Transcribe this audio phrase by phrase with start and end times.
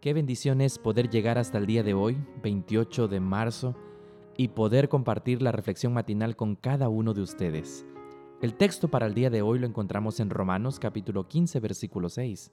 [0.00, 3.76] Qué bendición es poder llegar hasta el día de hoy, 28 de marzo,
[4.34, 7.84] y poder compartir la reflexión matinal con cada uno de ustedes.
[8.40, 12.50] El texto para el día de hoy lo encontramos en Romanos capítulo 15 versículo 6.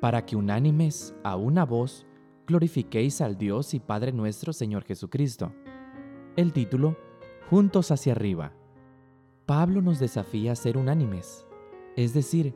[0.00, 2.06] Para que unánimes a una voz
[2.48, 5.52] glorifiquéis al Dios y Padre nuestro Señor Jesucristo.
[6.34, 6.96] El título,
[7.50, 8.52] Juntos hacia arriba.
[9.46, 11.46] Pablo nos desafía a ser unánimes,
[11.94, 12.52] es decir,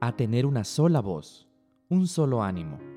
[0.00, 1.48] a tener una sola voz,
[1.88, 2.93] un solo ánimo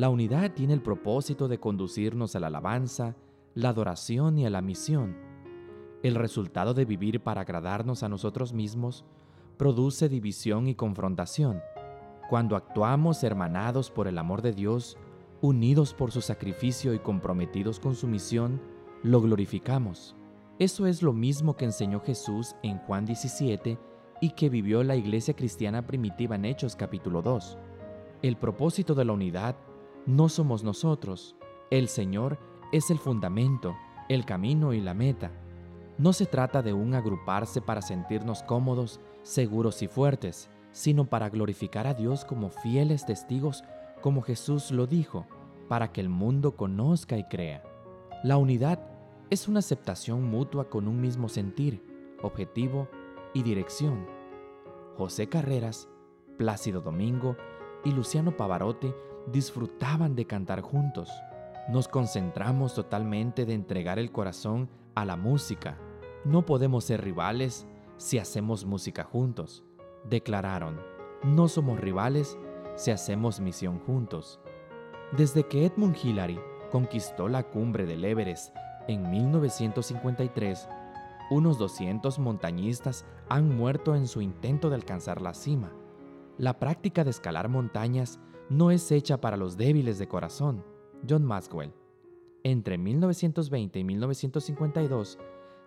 [0.00, 3.16] la unidad tiene el propósito de conducirnos a la alabanza,
[3.54, 5.14] la adoración y a la misión.
[6.02, 9.04] El resultado de vivir para agradarnos a nosotros mismos
[9.58, 11.60] produce división y confrontación.
[12.30, 14.96] Cuando actuamos hermanados por el amor de Dios,
[15.42, 18.58] unidos por su sacrificio y comprometidos con su misión,
[19.02, 20.16] lo glorificamos.
[20.58, 23.78] Eso es lo mismo que enseñó Jesús en Juan 17
[24.22, 27.58] y que vivió la iglesia cristiana primitiva en Hechos capítulo 2.
[28.22, 29.56] El propósito de la unidad
[30.06, 31.36] no somos nosotros.
[31.70, 32.38] El Señor
[32.72, 33.76] es el fundamento,
[34.08, 35.30] el camino y la meta.
[35.98, 41.86] No se trata de un agruparse para sentirnos cómodos, seguros y fuertes, sino para glorificar
[41.86, 43.64] a Dios como fieles testigos,
[44.00, 45.26] como Jesús lo dijo,
[45.68, 47.62] para que el mundo conozca y crea.
[48.24, 48.80] La unidad
[49.30, 51.84] es una aceptación mutua con un mismo sentir,
[52.22, 52.88] objetivo
[53.34, 54.06] y dirección.
[54.96, 55.88] José Carreras,
[56.36, 57.36] Plácido Domingo
[57.84, 58.92] y Luciano Pavarotti
[59.32, 61.10] disfrutaban de cantar juntos.
[61.68, 65.78] Nos concentramos totalmente de entregar el corazón a la música.
[66.24, 67.66] No podemos ser rivales
[67.96, 69.64] si hacemos música juntos.
[70.08, 70.80] Declararon,
[71.22, 72.38] no somos rivales
[72.76, 74.40] si hacemos misión juntos.
[75.16, 78.54] Desde que Edmund Hillary conquistó la cumbre del Everest
[78.88, 80.68] en 1953,
[81.30, 85.70] unos 200 montañistas han muerto en su intento de alcanzar la cima.
[86.38, 88.18] La práctica de escalar montañas
[88.50, 90.64] no es hecha para los débiles de corazón.
[91.08, 91.72] John Maxwell.
[92.42, 95.18] Entre 1920 y 1952,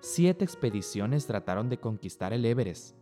[0.02, 2.98] siete expediciones trataron de conquistar el Everest.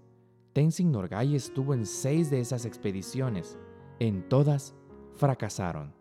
[0.53, 3.57] Tenzing Norgay estuvo en seis de esas expediciones.
[3.99, 4.75] En todas,
[5.15, 5.93] fracasaron.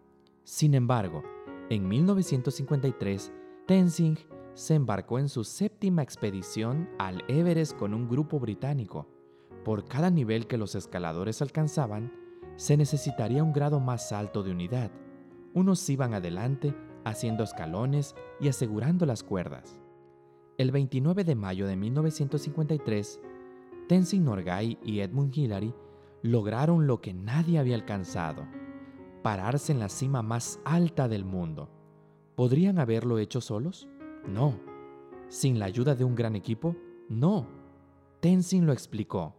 [0.44, 1.22] Sin embargo,
[1.70, 3.32] en 1953,
[3.66, 4.18] Tenzing
[4.52, 9.06] se embarcó en su séptima expedición al Everest con un grupo británico.
[9.64, 12.19] Por cada nivel que los escaladores alcanzaban,
[12.60, 14.90] se necesitaría un grado más alto de unidad.
[15.54, 16.74] Unos iban adelante
[17.06, 19.80] haciendo escalones y asegurando las cuerdas.
[20.58, 23.18] El 29 de mayo de 1953,
[23.88, 25.74] Tenzin Norgay y Edmund Hillary
[26.20, 28.46] lograron lo que nadie había alcanzado,
[29.22, 31.70] pararse en la cima más alta del mundo.
[32.34, 33.88] ¿Podrían haberlo hecho solos?
[34.28, 34.60] No.
[35.28, 36.76] ¿Sin la ayuda de un gran equipo?
[37.08, 37.46] No.
[38.20, 39.34] Tenzin lo explicó.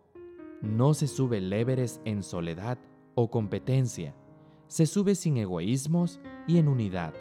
[0.63, 2.79] No se sube el Everest en soledad
[3.21, 4.15] o competencia.
[4.67, 7.13] Se sube sin egoísmos y en unidad.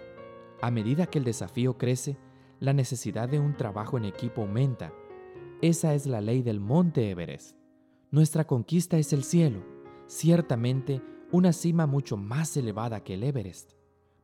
[0.62, 2.16] A medida que el desafío crece,
[2.58, 4.92] la necesidad de un trabajo en equipo aumenta.
[5.62, 7.56] Esa es la ley del monte Everest.
[8.10, 9.64] Nuestra conquista es el cielo,
[10.06, 11.02] ciertamente
[11.32, 13.72] una cima mucho más elevada que el Everest.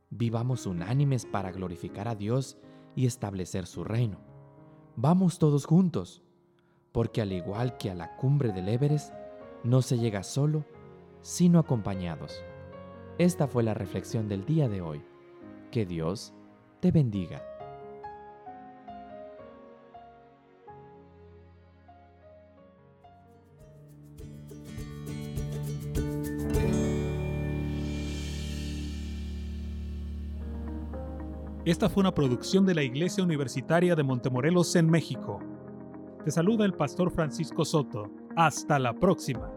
[0.09, 2.57] Vivamos unánimes para glorificar a Dios
[2.95, 4.19] y establecer su reino.
[4.95, 6.23] Vamos todos juntos,
[6.91, 9.13] porque al igual que a la cumbre del Everest,
[9.63, 10.65] no se llega solo,
[11.27, 12.41] sino acompañados.
[13.17, 15.03] Esta fue la reflexión del día de hoy.
[15.71, 16.33] Que Dios
[16.79, 17.43] te bendiga.
[31.65, 35.39] Esta fue una producción de la Iglesia Universitaria de Montemorelos en México.
[36.23, 38.09] Te saluda el pastor Francisco Soto.
[38.37, 39.56] Hasta la próxima.